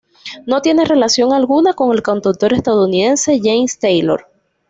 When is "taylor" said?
3.77-4.25